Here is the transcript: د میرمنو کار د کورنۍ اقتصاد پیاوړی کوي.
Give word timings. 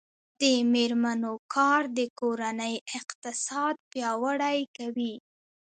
د 0.39 0.41
میرمنو 0.73 1.33
کار 1.55 1.81
د 1.97 1.99
کورنۍ 2.19 2.75
اقتصاد 2.97 3.75
پیاوړی 3.91 4.59
کوي. 4.77 5.13